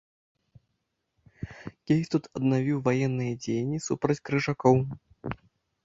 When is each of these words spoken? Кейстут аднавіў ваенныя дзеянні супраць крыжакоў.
Кейстут 1.93 2.31
аднавіў 2.41 2.77
ваенныя 2.91 3.33
дзеянні 3.45 3.79
супраць 3.87 4.21
крыжакоў. 4.31 4.77